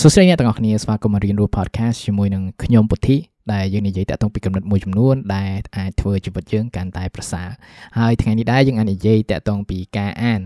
[0.00, 3.16] សួស្តីអ្នកទាំងអស់គ្នាស្វាគមន៍មករៀនរស់ podcast ជាមួយនឹងខ្ញុំពុទ្ធី
[3.54, 7.48] ដែលយើងនិយាយតាក់ទងពីកំណត់មួយចំនួនដែលអាចធ្វើជីវិតយើងកាន់តែប្រសើរ
[7.98, 10.40] ហើយថ្ងៃនេះដែរយើងអាចនិយាយតាក់ទងពីការអាន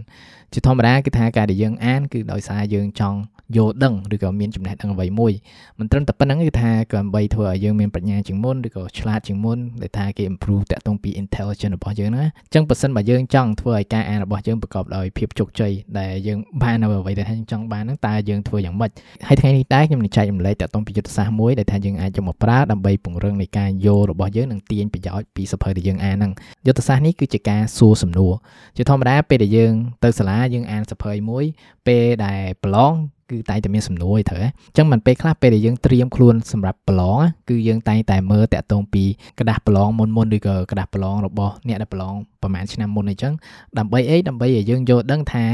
[0.53, 3.19] ជាធម្មតាគឺថាការដែលយើងអានគឺដោយសារយើងចង់
[3.57, 5.33] យល់ដឹងឬក៏មានចំណេះដឹងអ្វីមួយ
[5.79, 18.91] មិនត្រឹមតែប៉ុណ្្នឹងគឺថាក៏ដើម្បីធ្វើឲ្យយើងមានប្រាជ្ញាជាងមុនឬក៏ឆ្លាតជាងមុនដែលថាគេ improve តាក់ទងពី intelligence របស់យើងណាអញ្ចឹងបើសិនបើយើងចង់ធ្វើឲ្យការអានរបស់យើងប្រកបដោយភាពជោគជ័យដែលយើងបាននៅអ្វីដែលយើងចង់បានហ្នឹងតើយើងធ្វើយ៉ាងម៉េច
[19.27, 26.33] ហើយថ្ងៃនេះដែរខ្ញុំនឹងចែករំលែកតាក់ទងពីយុទ្ធសាស្ត្រមួយដែលថាយើងអាចយកមកប្រើដើម្បីដើម្បីពង្រឹងនៃការយល់របស់យើងនិងទាញប្រយោជន៍ពីសភៅដែលយើងអានហ្នឹង
[26.67, 28.33] យុទ្ធសាស្ត្រនេះគឺជាការសួរសំណួរ
[28.77, 29.73] ជាធម្មតាពេលដែលយើង
[30.05, 31.45] ទៅសាលាយើងអានសភៅមួយ
[31.87, 32.93] ពេលដែលប្រឡង
[33.31, 37.19] គឺតែតែមានសំណួរឯត្រូវអញ្ចឹងមិនពេលខ្លះពេលដែលយើងត្រៀមខ្លួនសម្រាប់ប្រឡង
[37.49, 39.05] គឺយើងតែតែមើលតាក់ទងពី
[39.39, 43.33] ក្រដាស់ប្រឡងមុនមុនឬក៏ក្រដាស់ប្រឡងរបស់អ្នកដែលប្រឡង ប្រហែលឆ្នាំមុនអីចឹង
[43.79, 45.45] ដើម្បីអីដើម្បីឲ្យយើងយល់ដឹងថា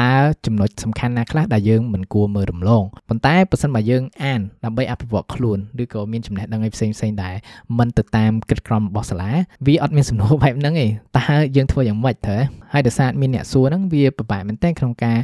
[0.00, 0.12] តើ
[0.46, 7.34] ចំណុចសំខាន់ណាខ្លះដែលយើងមិនគួរមើលរំលងប៉ុន្តែបើសិនបើយើងអានដើម្បីអភិវឌ្ឍខ្លួនឬក៏មានចំណេះដឹងអីផ្សេងផ្សេងដែរ
[7.78, 9.30] មិនទៅតាមគិតក្រមរបស់សាលា
[9.66, 10.86] វាអត់មានសំណួរបែបហ្នឹងទេ
[11.18, 15.18] តើយើងធ្វើយ៉ាងម៉េចត្រូវហើយដោយសារមានអ្នកសួរហ្នឹងវាពិបាកមែនទែនក្នុងការ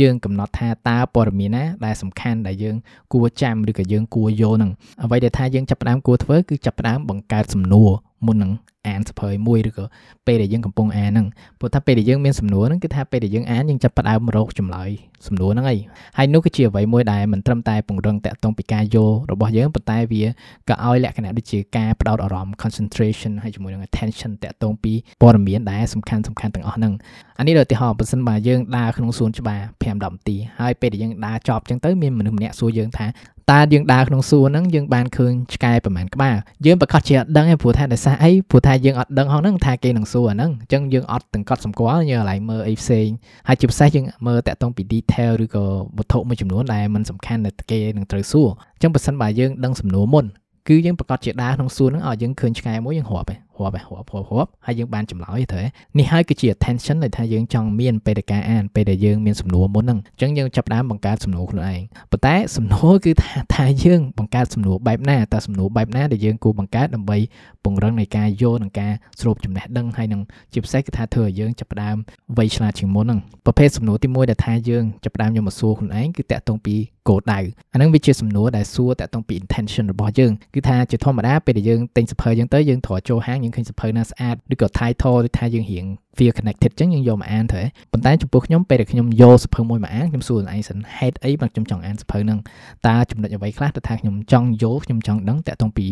[0.00, 2.76] យើងកំណត់ថាតើព័ត៌មានណាដែលសំខាន់ដែលយើង
[3.12, 7.90] គួរចាំឬក៏យើងគួរយល់ហ្នឹងអ្វីដែលថាយើងចាប់ផ្ដើមគួរធ្វើគឺចាប់ផ្ដើមបង្កើតសំណួរ
[8.26, 8.52] មុននឹង
[8.88, 9.84] អានសភៅមួយឬក៏
[10.26, 11.26] ពេលដែលយើងកំពុងអានហ្នឹង
[11.58, 14.90] ព្រោះថាពេលដែលយើងមានសំណួរហ្នឹងគឺថាពេលដែលយើងអានយើងចាប់ផ្ដើមរកចម្លើយ
[15.26, 15.80] សំណួរហ្នឹងឯង
[16.16, 20.24] ហើយនោះគឺជាអ្វីមួយដែលមិនត្រឹមតែពង្រឹងតាក់ទងពីការយល់របស់យើងប៉ុន្តែវា
[20.68, 26.92] ក៏ឲ្យលក្ខណៈដូចជាការផ្ដោតអារម្មណ៍ concentration ហើយជាមួយនឹង attention តាក់ទងពីព័ត៌មានដែលសំខាន់សំខាន់ទាំងអស់ហ្នឹង
[27.38, 33.06] អានេះឧទាហរណ៍បើសិនបើយើងដើរក្នុងសួនច្បារ5 10នាទីហើយពេលដែលយើងដើរចប់ចឹងទៅមានមនុស្សម្នាក់សួរយើងថា
[33.52, 43.08] តើយើងដើរក្នុងសួនហ្នឹងយើងបានឃើញឆ្កែប្រហែលក្បាលយើងប្រកាសជាអត់ដឹងទេព្រោះថាដោយសារអីព្រោះថាយើងអត់ដឹងហហ្នឹងថាគេនឹងសួរអាហ្នឹងអញ្ចឹងយើងអត់ទាំងកត់សម្គាល់យើងឡើងមើលអីផ្សេង
[43.48, 45.64] ហើយជាពិសេសយើងមើលតាក់ទងពី detail ឬក៏
[45.98, 50.26] វត្ថុមួយចំនួនដែលมันសំខាន់ដែលគេនឹងត្រូវសួរអញ្ចឹងបើសិនបើយើងដឹងសំណួរមុន
[50.68, 55.60] គឺយើងប្រកាសជាដើរក្នុងសួនហ្នឹងឲ្យយើងឃើញឆ្កែមួយយើងរាប់ឯងរាប់រាប់រាប់រាប់ហើយយើងបានចម្លើយទៅ
[55.98, 67.18] នេះហើយគឺជា attention ដែលថាយើងចង់មានពេលដែលការអានពេលដែលយើងមានសំណួរមុនហ្នឹងអញ្ចឹងយើងចាប់ផ្ដើមបង្កើតសំណួរខ្លួនឯងប៉ុន្តែសំណួរគឺថាថាយើងបង្កើតសំណួរបែបណាតើសំណួរបែបណាដែលយើងគួរបង្កើតដើម្បី
[67.64, 70.20] ពង្រឹងនៃការយល់និងការស្រូបចំណេះដឹងហើយនឹង
[70.52, 71.96] ជាពិសេសគឺថាធ្វើឲ្យយើងចាប់ផ្ដើម
[72.38, 76.76] វ័យឆ្លាតជាងមុនហ្នឹងប្រភេទសំណួរទី1ដែលថាយើងចាប់ផ្ដើមយកមកសួរខ្លួនឯងគឺតាក់ទងពី
[77.08, 77.40] គោលដៅ
[77.72, 85.86] អាហ្នឹងវាជាសំណួរដែលសួរតាក់ទងពី intention របស់យើងគឺថាជាធម្មតាពេលដែលយើងទិញសភៅយើងទៅយើងត្រូវចូលហាងយើងឃើញសភៅណាស្អាតឬក៏ title ឬថាយើងរៀង
[86.16, 92.38] feel connected ចឹងយើងយកមកអានទៅប៉ុន្តែចំពោះខ្ញុំពេលដែលខ្ញុំយកសភៅមួយមកអានខ្ញុំសួរខ្លួនឯងសិនហេតុអីបានខ្ញុំចង់អានសភៅហ្នឹង
[92.86, 95.86] តើចំណុចអ្វីខ្លះដែលថាខ្ញុំចង់យល់ខ្ញុំចង់ដឹងតាក់ទងពី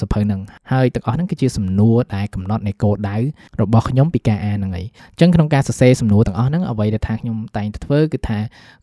[0.00, 0.40] សភៅហ្នឹង
[0.72, 3.16] ហើយទាំងអស់ហ្នឹងគឺជាសំណួរដែលកំណត់នៃគោលដៅ
[3.60, 8.38] របស់ខ្ញុំពីការអានហ្នឹងឯងអញ្ចឹងក្នុងការសរសេរសំណួរទាំងអស់ហ្នឹងអ្វីដែលថាខ្ញុំតែងធ្វើគឺថា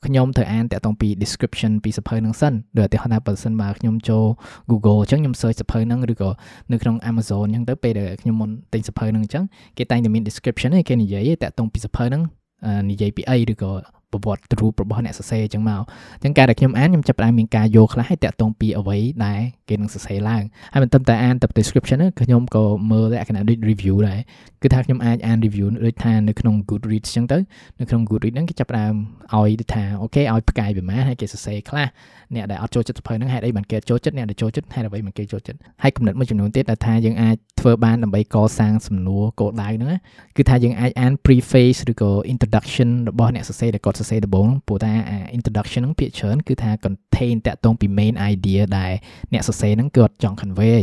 [0.06, 4.26] ខ្ញុំត្រូវអានតាក់ទងពី description ពីសភៅហ្នឹងសិនដូចឧទាហរណ៍ថាបើសិនបើខ្ញុំចូល
[4.72, 6.30] Google អញ្ចឹងខ្ញុំ search សភៅហ្នឹងឬក៏
[6.72, 9.44] នៅក្នុង Amazon អញ្ចឹងទៅពេលដែលខ្ញុំមុនទិញសភៅហ្នឹងអញ្ចឹង
[9.78, 12.24] គេតែងតែមាន description ឯងគេនិយាយតាក់ទងពីសភៅហ្នឹង
[12.90, 13.72] និយាយពីអីឬក៏
[14.16, 15.82] ប្រវត្តិរូបរបស់អ្នកសរសេរអញ្ចឹងមក
[16.18, 20.44] អញ្ចឹងការដែលខ្ញុំអានខ្ញុំចាប់ផ្ដើមមានការយល់ខ្លះហើយតាក់ទងពីអ្វីដែលគេនឹងសរសេរឡើង
[20.74, 24.20] ហើយមិនត្រឹមតែអានតែ description ទេខ្ញុំក៏មើលលក្ខណៈដូច review ដែរ
[24.64, 27.38] គឺថាខ្ញុំអាចអាន review ដូចថានៅក្នុង Goodreads អញ្ចឹងទៅ
[27.80, 28.94] នៅក្នុង Goodreads ហ្នឹងគេចាប់ផ្ដើម
[29.34, 31.88] ឲ្យដូចថាអូខេឲ្យផ្កាយប្រមាណហើយគេសរសេរខ្លះ
[32.36, 39.94] អ្នកដែលអត់ចូលចិត្តសភៅហ្នឹងហេតុអីបានគេចូលចិត្តអ្នកដែលចូលចិត្តហេតុអ្វីបានគេចូលចិត្តហើយគំនិតមួយចំនួនទៀតដែលថាយើងអាចធ្វើបានដើម្បីកសាងសំណួរគោលដៅហ្នឹង
[40.38, 44.94] គឺថាយើងអាចអាន preface ឬក៏ introduction របស់អ្នកសរសេរដែលគាត់សរសេរដំបូងព្រោះថា
[45.38, 48.92] introduction ហ្នឹងភាគច្រើនគឺថា contain តាក់ទងពី main idea ដែល
[49.34, 50.82] អ្នកសរសេរហ្នឹងគាត់ចង់ convey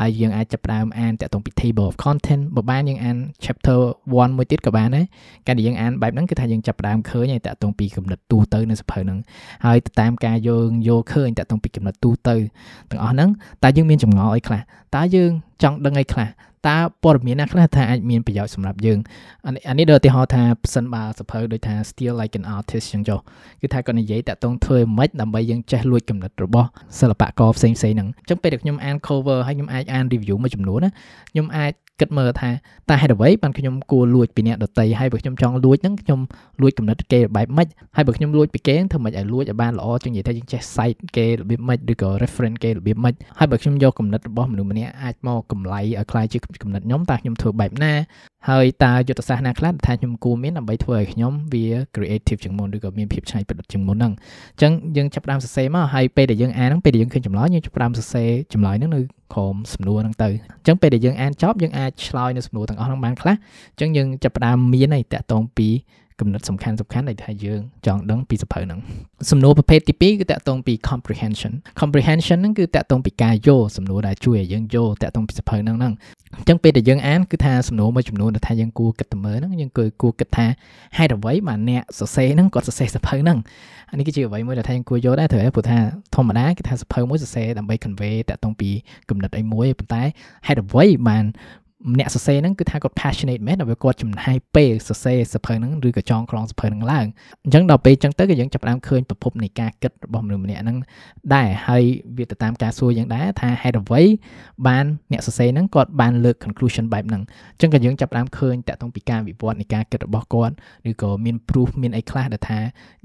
[0.00, 3.80] ហើយយើងអាចចាប់ផ្ដើមអានតាក់ទងពី table of content បើបានយើងអាន chapter
[4.12, 5.04] 1មួយទៀតក៏បានដែរ
[5.46, 9.18] ការដែលយើងអានបែបហ្នឹងគឺថាយើងចាប់ផ្ដើមឃើញហើយតាក់ទងពីគំនិតទូទៅនៅសភៅហ្នឹង
[9.66, 12.36] ហើយតាមការយើងយល់ឃើញតាក់ទងពីគំនិតទូទៅ
[12.90, 13.30] ទាំងអស់ហ្នឹង
[13.64, 14.60] តើយើងមានចម្ងល់អីខ្លះ
[14.96, 15.30] តើយើង
[15.62, 16.28] ចង់ដឹងអីខ្លះ
[16.68, 18.98] តើព័ត៌មានណាខ្លះថាអាចមានប្រយោជន៍សម្រាប់យើង
[19.68, 23.18] អានេះដូចឧទាហរណ៍ថាផ្សិនបើសភៅដូចថា still like an artist ចឹងចុះ
[23.60, 26.68] គឺថាគាត់និយាយតាក់ទងធ្វើមិនដើម្បីយើងចេះលួចគំនិតរបស់
[27.00, 30.90] សិល្បករផ្សេងផ្សេងហ្នឹងអញ្ចឹងពេលដែលខ្ញុំអាន cover ហើយខ្ញុំអាចអាន review មួយចំនួនណា
[31.32, 32.50] ខ្ញុំអាច គិតមើលថា
[32.90, 36.20] តើហេតុអ្វីបានខ្ញុំគួរលួចពីអ្នកដតីហើយបើខ្ញុំចង់លួចហ្នឹងខ្ញុំ
[36.62, 47.92] លួចកំណត់គេបែបម៉េចហើយបើខ្ញុំលួចពីគេធ្វើម៉េចឲ្យលួចឲ្យបានល្អជាងនិយាយថាយើងចេះ site គេរបៀបម៉េចឬក៏ reference គេរបៀបម៉េចហើយបើខ្ញុំយកកំណត់របស់មនុស្សម្នាក់អាចមកកម្លៃឲ្យខ្លាយជាកំណត់ខ្ញុំតើខ្ញុំធ្វើបែបណា
[48.50, 54.12] ហើយតើយុទ្ធសាស្ត្រណាខ្លះថាខ្ញុំគួរមានដើម្បីធ្វើឲ្យខ្ញុំវា creative ជាងមុនឬក៏មានភាពច្នៃប្រឌិតជាងមុនហ្នឹង
[54.52, 59.00] អញ្ចឹងយើងចាប់ផ្ដើមសរសេរមកហើយពេលដែលយើងអានហ្នឹងពេលដែលយើងឃើញចម្លើយយើងចាប់ផ្ដើមសរសេរចម្លើយហ្នឹងនៅ
[59.32, 63.34] ក្រោមសំណួរហ្នឹងទៅអញ្ចឹងពេលដែលយើងអានចប់យើងអាចឆ្លើយនៅសំណួរទាំងអស់ហ្នឹងបានខ្លះ
[63.72, 65.68] អញ្ចឹងយើងចាប់ផ្ដើមមានហើយតាក់ទងពី
[66.20, 68.80] គំនិតសំខាន់សំខាន់ដែលថាយើងចង់ដឹងពីសភៅហ្នឹង
[69.30, 75.92] សំណួរប្រភេទទី2គឺតកតងពី comprehension comprehension ហ្នឹងគឺតកតងពីការយល់សំណួរដែលជួយឲ្យយើងយល់តកតងពីសភៅហ្នឹងហ្នឹង
[76.38, 80.46] អញ្ចឹងពេលដែលយើងអានគឺថាសំណួរមួយចំនួនដែលថាយើងគួរគិតទៅមើលហ្នឹងយើងគួរគួរគិតថា
[80.98, 83.38] ហេតុអ្វីបានអ្នកសរសេរហ្នឹងគាត់សរសេរសភៅហ្នឹង
[83.90, 85.78] អានេះគឺជាអ្វីមួយដែលថាយើងគួរយល់ដែរព្រោះព្រោះថា
[86.14, 88.70] ធម្មតាគឺថាសភៅមួយសរសេរដើម្បី convey តកតងពី
[89.10, 90.02] គំនិតអីមួយប៉ុន្តែ
[90.46, 91.24] ហេតុអ្វីបាន
[91.98, 97.06] អ្នកសរសេរហ្នឹងគឺថាគាត់ passionate មែនដល់គាត់ចំណាយពេលសរសេរសភៅហ្នឹងឬក៏ចងក្រងសភៅហ្នឹងឡើង
[97.44, 100.78] អញ្ចឹងដល់ពេលអញ្ចឹងទៅក៏យើងចាប់ផ្ដើមឃើញប្រភពនៃការគិតរបស់មនុស្សម្នាក់ហ្នឹង
[101.34, 101.82] ដែរហើយ
[102.16, 104.02] វាទៅតាមការសួរយ៉ាងដែរថាហេតុអ្វី
[104.66, 107.22] បានអ្នកសរសេរហ្នឹងគាត់បានលើក conclusion បែបហ្នឹង
[107.52, 110.54] អញ្ចឹងក៏យើងចាប់ផ្ដើមឃើញតាក់ទងពីការវិវត្តនៃការគិតរបស់គាត់
[110.90, 112.60] ឬក៏មាន proof មានអីខ្លះដែលថា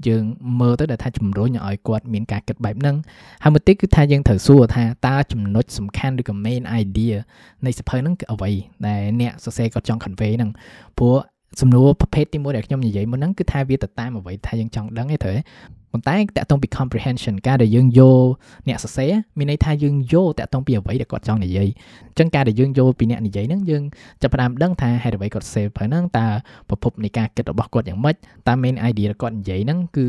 [0.08, 0.24] យើង
[0.60, 2.96] មើលទៅដែលថាជំរុញឲ្យគាត់មានការគិតបែបហ្នឹង
[3.42, 7.16] ហើយមួយទៀតគឺថាយើងត្រូវសួរថាតើចំណុចសំខាន់ឬក៏ main idea
[7.66, 8.52] នៃសភៅហ្នឹងគឺអ្វី
[8.86, 10.50] ដែលអ្នកសរសេរគាត់ចង់ convey ហ្នឹង
[10.98, 11.16] ព្រោះ
[11.60, 15.42] សំណួរប្រភេទទី1ដែលខ្ញុំនិយាយមុនហ្នឹងគឺថាវាទៅតាមអ្វីថាយើងចង់ដឹងទេត្រូវទេ
[15.92, 18.26] ប៉ុន្តែតកតងពី comprehension ការដែលយើងយល់
[18.68, 21.68] អ្នកសរសេរមានន័យថាយើងយល់តកតងពីអ្វីដែលគាត់ចង់និយាយ
[22.08, 23.82] អញ្ចឹងការដែលយើងយល់ពីអ្នកនិយាយហ្នឹងយើង
[24.22, 26.26] ចាប់ផ្ដើមដឹងថាហេតុអ្វីគាត់សរសេរព្រោះហ្នឹងតើ
[26.68, 28.16] ប្រភពនៃការគិតរបស់គាត់យ៉ាងម៉េច
[28.48, 30.06] តើ main idea ដែលគាត់និយាយហ្នឹងគឺ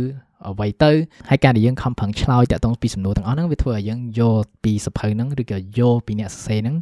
[0.49, 0.91] អ្វីទៅ
[1.29, 6.75] ហើយការដែលយើងខំប្រឹងឆ្លើយតាក់ទងពីសំណួរទាំងអស់ហ្នឹងវាធ្វើឲ្យយើងយល់ពីសភៅហ្នឹងឬក៏យល់ពីអ្នកសរសេរហ្នឹង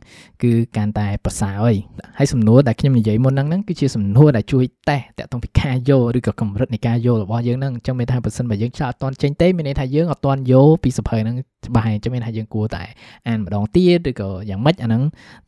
[0.44, 1.76] គឺកាន់តែប្រសើរហើយ
[2.18, 11.36] ហើយសំណួរដែលខ្ញុំនិយាយមុនហ្នឹងហ្នឹងគឺជាសំណួរដែលជួយតេស្តតាក់ទងពីការយល់ឬក៏កម្រិតនៃការយល់របស់យើងហ្នឹងអញ្ចឹងមានថាបើសិនបើយើងឆ្លើយអត់ទាន់ចេញទេមានន័យថាយើងអត់ទាន់យល់ពីសភៅហ្នឹង
[11.68, 12.84] ច្បាស់ហើយអញ្ចឹងមានថាយើងគួរតែ
[13.28, 15.02] អានម្ដងទៀតឬក៏យ៉ាងម៉េចអាហ្នឹង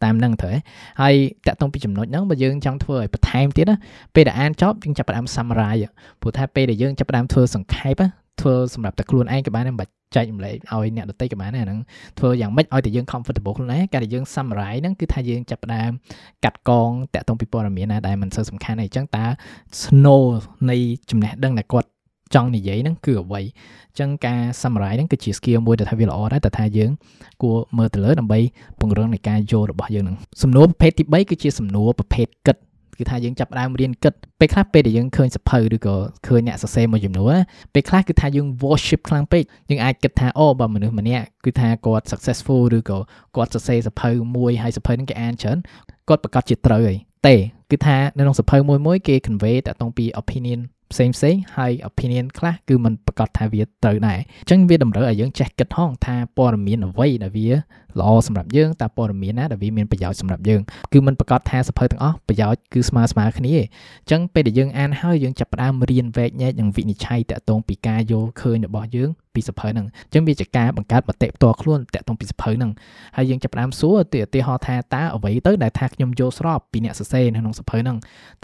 [0.03, 0.55] តាមហ្នឹងត្រូវ
[1.01, 1.15] ហើយ
[1.47, 3.75] តាក់ទងពីចំណុចហ្នឹងបើយើងចង់ធ្វើឲ្យបន្ថែមទៀតណា
[4.15, 5.81] ពេលដែលអានចប់យើងចាប់ផ្ដើម summarize
[6.21, 8.00] ព្រោះថាពេលដែលយើងចាប់ផ្ដើមធ្វើសង្ខេប
[8.41, 11.79] ធ្វើសម្រាប់តែខ្លួនឯងក៏បានដែរមិនបាច់ចែករំលែកឲ្យអ្នកដទៃក៏បានដែរអាហ្នឹង
[12.19, 15.91] ធ្វើយ៉ាងម៉េចឲ្យតែយើង comfortable ខ្លួនឯងការដែលយើង summarize ហ្នឹងគឺថាយើងចាប់ផ្ដើម
[16.43, 19.25] កាត់កងតាក់ទងពីព័ត៌មានណាដែលមិនសូវសំខាន់ទេអញ្ចឹងតើ
[19.81, 20.21] snow
[20.69, 20.77] នៃ
[21.09, 21.89] ចំណេះដឹងដែលគាត់
[22.35, 26.91] ចង់និយាយហ្នឹងគឺអ្វីអញ្ចឹងការ summarize ហ្នឹងគឺជា skill មួយដែលថាវាល្អដែរតែថាយើង
[27.41, 28.39] គួរមើលទៅលើដើម្បី
[28.79, 32.57] ពង្រឹងនៃការយល់របស់យើងហ្នឹងសំណួរប្រភេទទី3គឺជាសំណួរប្រភេទគិត
[32.99, 35.95] គឺថាយើងចាប់ផ្ដើមរៀនគិតពេលខ្លះពេលដែលយើងឃើញសភៅឬក៏
[36.27, 37.35] ឃើញអ្នកសរសេរមួយចំនួន
[37.73, 42.97] ពេលខ្លះគឺថាយើង worship ខ្លាំងពេកយើងអាចគិតថាអូបើមនុស្សម្នាក់គឺថាគាត់ successful ឬក៏
[43.35, 45.57] គាត់សរសេរសភៅមួយហើយសភៅហ្នឹងគេអានច្រើន
[46.09, 46.97] គាត់ប្រកាសជាត្រូវហើយ
[47.27, 47.35] ទេ
[47.71, 50.59] គឺថានៅក្នុងសភៅមួយមួយគេ convey តាក់ទងពី opinion
[50.93, 57.48] ផ្សេងផ្សេងហើយ opinion ខ្លះគឺมันប្រកាសថាវាត្រូវដែរអញ្ចឹងវាតម្រូវឲ្យយើងចេះគិតហងថាព័ត៌មានអ្វីដែលវា
[58.00, 60.60] ល្អសម្រាប់យើងតើព័ត៌មានណាដែលវាមានប្រយោជន៍សម្រាប់យើង
[60.93, 72.70] គឺมันប្រកាសថាសភៅទាំងអស់ប្រយោជន៍គឺស្មើស្មើគ្នាទេអញ្ចឹងពេលដែលយើងអានហើយយើងចាប់ផ្ដើមរៀនវែកញែកនិងវិនិច្ឆ័យតាក់ទងពីការយល់ឃើញរបស់យើងពីសភៅហ្នឹងអញ្ចឹងវាជាការបង្កើតមតិផ្ទាល់ខ្លួនតាក់ទងពីសភៅហ្នឹង
[73.16, 77.96] ហើយយើងចាប់ផ្ដើមសួរទៅឧទាហរណ៍ថាតើអ្វីទៅដែលថាខ្ញុំយល់ស្របពីអ្នកសរសេរនៅក្នុងសភៅហ្នឹង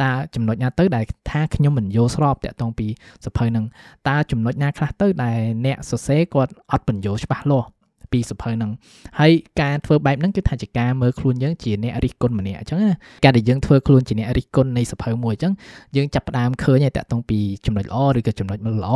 [0.02, 2.88] តើចំណុចណាទៅដែលថាខ្ញុំមិនយល់ស្រប តាក់ទងពី
[3.25, 3.66] សភៅហ្នឹង
[4.07, 7.68] តើចំណុចណាខ្លះទៅដែលអ្នកសរសេរគាត់អត់បញ្យល់ច្បាស់លាស់
[8.12, 8.71] ពីសភៅហ្នឹង
[9.19, 9.31] ហើយ
[9.62, 12.92] ការធ្វើបែបហ្នឹងគឺថាជាការមើលខ្លួនយើងជាអ្នករិះគន់ម្នាក់អញ្ចឹងណា
[13.24, 15.54] ការដែលយើងធ្វើខ្លួនជាអ្នករិះគន់នៃសភៅមួយអញ្ចឹង
[15.95, 18.94] យើងចាប់ផ្ដើមឃើញហើយតាក់ទងពីចំណុចល្អឬក៏ចំណុចមិនល្អ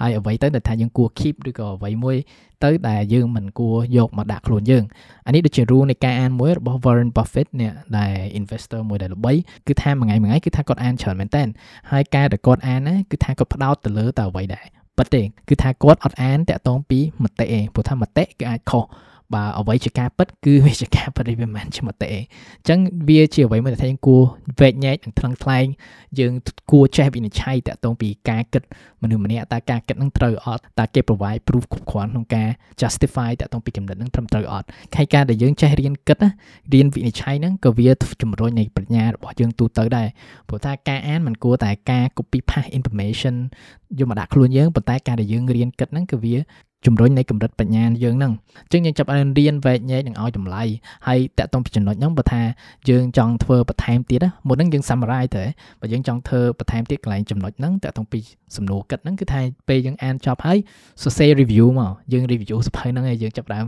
[0.00, 2.16] ហើយអ្វីទៅដែលថាយើងគួរ keep ឬក៏អ្វីមួយ
[2.64, 4.84] ទៅដែលយើងមិនគួរយកមកដាក់ខ្លួនយើង
[5.26, 9.32] អានេះដូចជា rule នៃការអានមួយរបស់ Warren Buffett អ្នកដែល investor មួយដែលល្បី
[9.66, 11.42] គឺថាមួយថ្ងៃមួយថ្ងៃគឺថាគាត់អានច្រើនមែនតើ
[11.90, 18.84] ហើយការដែលគាត់អានណាគឺថាគាត់ផ្ដោតទៅលើតែអ្វីដែរ ពិតទេគឺថាគាត់អត់អានតាក់ទងពីមតិឯងព្រោះថាមតិគឺអាចខុស
[19.34, 24.22] បើអ្វីជាការពិតគឺវាជាការពិតវាមិនមែនជាមតិទេអញ្ចឹងវាជាអ្វីមួយដែលថាយើងគួរ
[24.60, 25.66] វែកញែកនិងថ្លឹងថ្លែង
[26.18, 26.32] យើង
[26.70, 28.62] គួរចេះវិនិច្ឆ័យតាក់ទងពីការគិត
[29.02, 32.48] មនុស្សម្នាក់តើការគិតនឹងត្រូវអត់តើគេ provide proof គ្រប់គ្រាន់ក្នុងការ
[32.80, 34.66] justify តាក់ទងពីចំណុចនឹងត្រឹមត្រូវអត់
[34.96, 36.30] ហើយការដែលយើងចេះរៀនគិតណា
[36.74, 37.90] រៀនវិនិច្ឆ័យហ្នឹងក៏វា
[38.22, 40.08] ជំរុញនៃប្រាជ្ញារបស់យើងទូទៅដែរ
[40.48, 43.34] ព្រោះថាការអានมันគួរតែការ copy paste information
[43.98, 46.36] យកមកដាក់ខ្លួនយើងប៉ុន្តែការដែលយើងរៀនគិតហ្នឹងគឺវា
[46.86, 48.32] ជំរុញនៃកម្រិតបញ្ញាយើងហ្នឹង
[48.64, 50.62] អញ្ចឹងយើងចាប់ឲ្យរៀនវែកញែកនឹងឲ្យតម្លៃ
[51.06, 52.42] ហើយតាក់ទងពីចំណុចហ្នឹងបើថា
[52.90, 55.44] យើងចង់ធ្វើបន្ថែមទៀតណាមុនហ្នឹងយើង summarize ទៅ
[55.80, 58.20] បើយើងចង់ធ្វើបន្ថែមទៀតកន្លែងចំណុចហ្នឹងតាក់ទងពី
[58.56, 60.58] សំណួរគិតហ្នឹងគឺថាពេលយើងអានចប់ហើយ
[61.02, 63.66] សរសេរ review មកយើង review សភៅហ្នឹងហើយយើងចាប់ដើម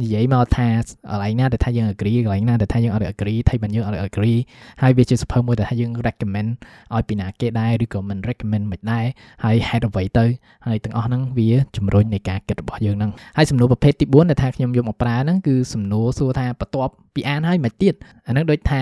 [0.00, 0.68] និយាយមកថា
[1.10, 4.38] កន្លែងណាដែលថាយើង agree កន្លែងណាដែលថាយើងអត់ agree ថៃបានយើងអត់ agree
[4.82, 6.50] ហើយវាជាសភៅមួយដែលថាយើង recommend
[6.94, 9.06] ឲ្យពីណាគេដែរឬក៏មិន recommend មិនដែរ
[9.44, 10.26] ហើយហេតុអ្វីទៅ
[10.66, 17.94] ហើយទាំងអស់ហ្នឹងវាជំរុញនៃការគិតរបស់យើងហ្នឹងហើយសំណួរប្រភេទទី4ដែលថាខ្ញុំយកមកប្រើហ្នឹងគឺសំណួរសួរថាបន្ទាប់ពីអានហើយមិនទៀត
[18.26, 18.80] អាហ្នឹងដូចថា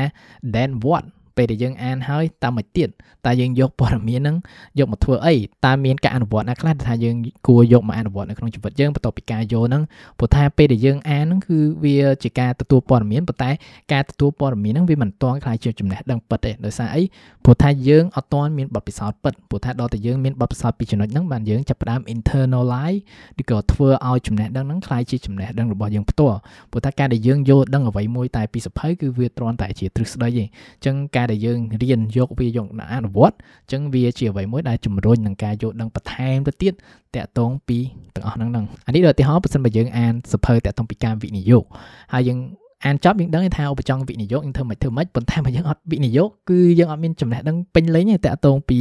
[0.54, 1.04] then what
[1.38, 2.88] ពេលដែលយើងអានហើយតាមមកទៀត
[3.26, 4.36] តើយើងយកព័ត៌មានហ្នឹង
[4.78, 5.34] យកមកធ្វើអី
[5.66, 7.16] តើមានការអនុវត្តណាខ្លះថាយើង
[7.46, 9.82] គួរយកមកអនុវត្តនៅក្នុងជីវិតយើងបន្ទាប់ពីការយកហ្នឹង
[10.18, 13.50] ព្រោះថាពេលដែលយើងអានហ្នឹងគឺវាជាការទទួលព័ត៌មានប៉ុន្តែ
[13.92, 17.02] ការទទួលព័ត៌មានហ្នឹងវាមិនទាន់ខ្លាយជាចំណេះដឹងពិតទេដោយសារអី
[17.44, 22.98] ព្រោះថាយើងអត់ទាន់មានបទពិសោធន៍ពិតព្រោះថាដល់តែយើងមានបទពិសោធន៍ពីចំណុចហ្នឹងបានយើងចាប់ផ្ដើម internalize
[23.40, 26.38] ឬក៏ធ្វើឲ្យចំណេះដឹងហ្នឹងខ្លាយជាចំណេះដឹងរបស់យើងផ្ទាល់
[26.70, 36.72] ព្រោះថាការដែលយើងយល់ដឹងអ្វីមួយតែពីសភៅគឺវាគ្រាន់តែជាទ្រឹស្ដីទេអញ្ចឹងការដែលយើងរៀនយកវាយកអនុវត្តអញ្ចឹងវាជាអ្វីមួយដែលជំរុញនឹងការយល់ដឹងបន្ថែមទៅទៀត
[37.14, 37.78] តាក់ទងពី
[38.14, 41.64] ទាំងអស់ហ្នឹងហ្នឹងអានេះដូចឧទាហរណ៍បើសិនបើយើងអានសភៅតាក់ទងពីការវិនិយោគ
[42.12, 42.38] ហើយយើង
[42.84, 48.78] អានចប់យើងដឹងថាឧបចង់វិនិយោគយើងធ្វើមិនធ្វើមិនប៉ុន្តែបើយើងអត់វិនិយោគគឺយើងអត់មានចំណេះដឹងពេញលេញទេតាក់ទងពី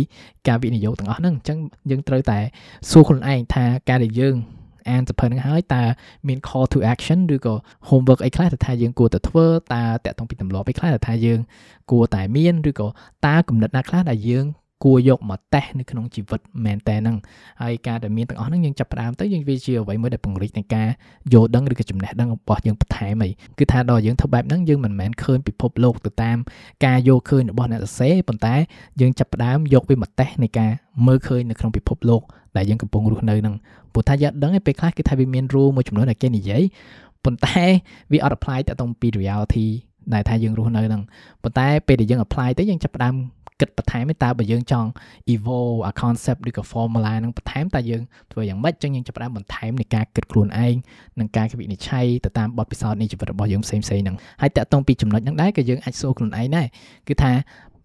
[0.47, 1.57] ការវិនិយោគទាំងអស់ហ្នឹងអញ្ចឹង
[1.89, 2.37] យើងត្រូវតែ
[2.89, 4.35] សួរខ្លួនឯងថាការដែលយើង
[4.91, 5.83] អានសភៅនឹងហើយតើ
[6.27, 7.53] មាន call to action ឬក៏
[7.89, 11.39] homework អីខ្លះថាយើងគួរតែធ្វើតើតាក់ទងពីទម្លាប់អីខ្លះថាយើង
[11.91, 12.87] គួរតែមានឬក៏
[13.25, 14.45] តើគំនិតណាខ្លះដែលយើង
[14.83, 17.17] គួរយកមកតេស្តនៅក្នុងជីវិតមែនតើហ្នឹង
[17.61, 20.87] ហើយការដែលមានទាំងអស់ហ្នឹងយើងចាប់ផ្ដើមទៅយើងវាជាអ្វីមួយដែលពង្រីកនៃការ
[21.33, 23.29] យល់ដឹងឬក៏ចំណេះដឹងរបស់យើងបន្ថែមអី
[23.59, 26.37] គឺថាដល់យើងធ្វើបែបហ្នឹងយើងមិនមែនឃើញពិភពលោកទៅតាម
[26.85, 28.55] ការយល់ឃើញរបស់អ្នកសរសេរប៉ុន្តែ
[29.01, 30.71] យើងចាប់ផ្ដើមយកវាមកតេស្តនៃការ
[31.07, 32.21] មើលឃើញនៅក្នុងពិភពលោក
[32.57, 33.55] ដែលយើងកំពុងរស់នៅហ្នឹង
[33.93, 36.63] ព្រោះថាយើងដឹងឯពេលខ្លះគឺថាវាមាន rule មួយចំនួនដែលគេនិយាយ
[37.23, 37.63] ប៉ុន្តែ
[38.11, 39.67] វាអត់ apply ទៅតាមពី reality
[40.13, 41.01] ដែលថាយើងរស់នៅហ្នឹង
[41.43, 43.15] ប៉ុន្តែពេលដែលយើង apply ទៅយើងចាប់ផ្ដើម
[43.59, 44.89] គិតបន្ថែមតើបើយើងចង់
[45.33, 50.75] evolve អា concept ឬក៏ formula នឹងបន្ថែមតើយើងធ្វើយ៉ាងម៉េចចឹងយើងចាប់ផ្ដើមបន្ថែមនៃការគិតខ្លួនឯង
[51.19, 56.67] និងការវិនិច្ឆ័យទៅតាមបទពិសោធន៍នៃជីវិតរបស់យើងផ្សេងៗហ្នឹងហើយតាក់ទងពីចំណុចហ្នឹងដែរក៏យើងអាចសួរខ្លួនឯងដែរ
[57.07, 57.31] គឺថា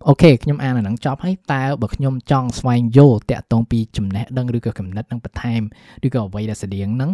[0.09, 5.63] អូខេខ្ញុំអានអាហ្នឹងចប់ហើយតើបើខ្ញុំចង់ស្វែងយល់តាក់ទងពីចំណេះដឹងឬក៏គំនិតនឹងបន្ថែម
[6.07, 7.11] ឬក៏អ្វីដែលស្តៀងហ្នឹង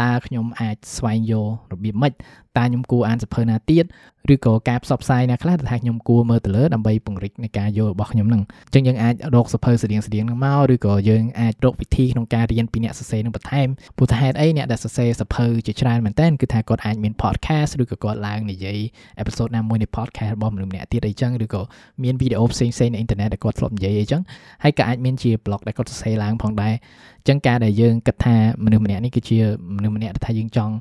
[0.00, 2.12] តើខ្ញុំអាចស្វែងយល់របៀបម៉េច
[2.58, 3.84] តើខ្ញុំគួរអានសភៅណាទៀត
[4.32, 18.78] ឬក៏ការផ្សព្វផ្សាយណាខ្លះថាខ្ញុំគួរមើលទៅលើដើម្បីពង្រីកនៃការយល់របស់ខ្ញុំហ្នឹងអញ្ចឹងយើងអាចរកសភៅស្តៀងស្តៀងហ្នឹងមកឬក៏យើងអាចរកវិធីក្នុងការរៀនពីអ្នកសរសេរនឹងបន្ថែមព្រោះថាហេតុអីអ្នកដែលសរសេរសភៅជាច្រើនមែនតើគឺថាគាត់អាចមាន podcast ឬក៏គាត់ឡើងនិយាយ
[19.22, 21.62] episode ណាមួយនៃ podcast របស់មនុស្សម្នាក់ទៀតអីចឹងឬក៏
[22.02, 24.22] មានវីដេអូផ្សេងៗនៅអ៊ីនធឺណិតដែលគាត់ធ្លាប់និយាយអីចឹង
[24.62, 26.74] ហើយក៏អាចមានជា blog ដែលគាត់សរសេរឡើងផងដែរ
[27.20, 29.38] អញ្ចឹងការដែលយើងគិតថាមនុស្សម្នាក់នេះគឺជា
[29.76, 30.74] មនុស្សម្នាក់ដែលថាយើងចង់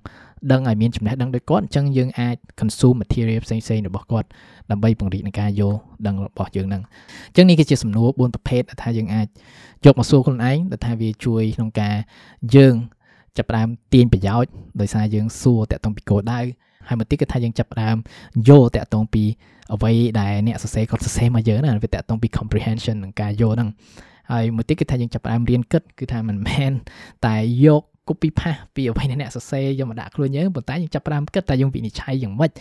[0.51, 4.27] ដឹងឲ្យមានចំណេះដឹងដូចគាត់អញ្ចឹងយើងអាច consume material ផ្សេងៗរបស់គាត់
[4.72, 5.77] ដើម្បីពង្រីកនៃការយល់
[6.08, 6.84] ដឹងរបស់យើងហ្នឹង
[7.29, 9.27] អញ្ចឹងនេះគឺជាសំណួរ4ប្រភេទដែលថាយើងអាច
[9.86, 11.96] យកមកសួរខ្លួនឯងដែលថាវាជួយក្នុងការ
[12.55, 12.75] យើង
[13.38, 16.39] ចាប់ផ្ដើមទាញប្រយោជន៍ដោយសារយើងសួរតាក់ទងពីគោលដៅ
[16.88, 17.98] ហើយមួយទៀតគឺថាយើងចាប់ផ្ដើម
[18.48, 19.24] យល់តាក់ទងពី
[19.74, 23.70] អ្វីដែលអ្នកសរសេរគាត់សរសេរមកយើងណាវាតាក់ទងពី comprehension និងការយល់ហ្នឹង
[24.32, 26.72] ហើយមួយទៀតគឺថាយើងចាប់ផ្ដើមរៀនគិតគឺថាមិនមែន
[27.26, 27.36] តែ
[27.66, 32.52] យក copy paste ពីអ្វីដែលអ្នកសរសេរយកមកដាក់ខ្លួនយើងប៉ុន្តែយើងចាប់ផ្ដើមគិតតែយើងវិនិច្ឆ័យយ៉ាងម៉េច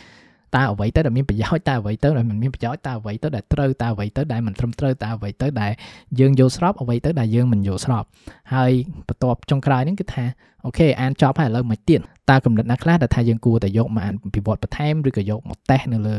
[0.56, 5.72] តើអ្វីទៅដែលមានប្រយោជន៍តើអ្វីទៅដែលមិនមានប្រយោជន៍តើអ្វីទៅដែលត្រូវតើអ្វីទៅដែលមិនត្រឹមត្រូវតើអ្វីទៅដែល
[6.20, 8.04] យើងយល់ស្របអ្វីទៅដែលយើងមិនយល់ស្រប
[8.54, 8.72] ហើយ
[9.08, 10.24] បន្ទាប់ចុងក្រោយហ្នឹងគឺថា
[10.64, 16.16] អូខេអានចប់ហើយឥឡូវមកទៀតតើកំណត់ណាខ្លះដែលថាយើងគួរតែយកមកអានពិវត្តបន្ថែមឬក៏យកមកតេស្តនៅលើ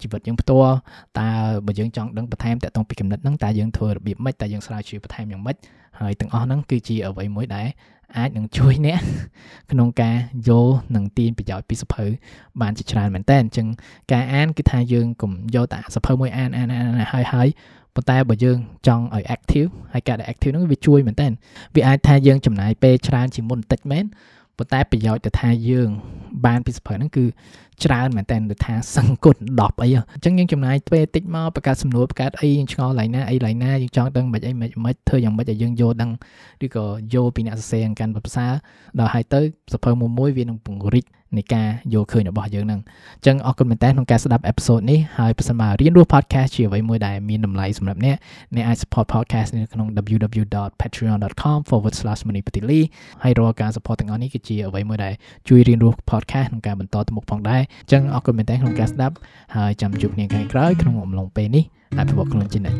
[0.00, 0.72] ជីវិតយើងផ្ទាល់
[1.18, 1.28] តើ
[1.66, 5.56] បើយើងចង់ដឹងបន្ថែមតកតងពីកំណត់ហ្នឹងតើយើងធ្វើរបៀបម៉េចតើយើងស្រាវជ្រាវបន្ថែមយ៉ាងម៉េច
[6.00, 7.68] ហើយទាំងអស់ហ្នឹងគឺជាអ្វីមួយដែល
[8.16, 9.00] អាចនឹងជួយអ្នក
[9.70, 10.16] ក្នុងការ
[10.48, 12.06] យល់និងទាញប្រយោជន៍ពីសភៅ
[12.60, 13.66] បានជាច្រើនមែនតើអញ្ចឹង
[14.12, 17.48] ការអានគឺថាយើងកុំយកតែសភៅមួយអានអានអានហើយហើយ
[17.94, 21.28] ប៉ុន្តែបើយើងចង់ឲ្យ active ហើយការដែល active ហ្នឹងវាជួយមែនតើ
[21.74, 24.04] វាអាចថាយើងចំណាយពេលច្រើនជាងមុនបន្តិចមែន
[24.58, 25.88] ប៉ុន្តែប្រយោជន៍ទៅថាយើង
[26.46, 27.24] បានពីសភៅហ្នឹងគឺ
[27.84, 36.10] ច្រើនមែនតើទៅថាសង្កត់10អីអញ្ចឹងយើងចំណាយពេលតិចមកបង្កើតសំណួរបង្កើតអីយើងឆ្ងល់ឡៃណាអីឡៃណាយើងចង់ដឹងមិនអីមិនមិនធ្វើយ៉ាងម៉េចឲ្យយើងយល់ដឹង
[36.64, 36.84] ឬក៏
[37.14, 38.46] យល់ពីអ្នកសរសេរកាន់ភាសា
[38.98, 39.40] ដល់ហើយទៅ
[39.72, 41.04] សភៅមួយមួយវានឹងពង្រីក
[41.38, 42.80] នៃការយល់ឃើញរបស់យើងហ្នឹង
[43.16, 48.16] អញ្ចឹងអរគុណមែនតើក្នុងការស្ដាប់អេពីសូតនេះហើយប្រសិនបើរៀនរស់ podcast ជាអ្វីមួយដែលមានតម្លៃសម្រាប់អ្នក
[48.54, 52.80] អ្នកអាច support podcast នេះក្នុង www.patreon.com/monipatili
[53.22, 55.12] ហើយរាល់ការ support ទាំងអស់នេះគឺជាអ្វីមួយដែល
[55.48, 59.14] ជួយរៀនរស់ podcast ក្នុងការបន្តទៅមុខផងដែរអញ្ចឹងអរគុណមែនតើក្នុងការស្ដាប់
[59.56, 61.64] ហើយចាំជួបគ្នាថ្ងៃក្រោយក្នុងអំឡុងពេលនេះ
[61.98, 62.78] អភិវឌ្ឍខ្លួនជានិច្ច